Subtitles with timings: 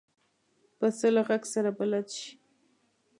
[0.77, 2.31] پسه له غږ سره بلد شي.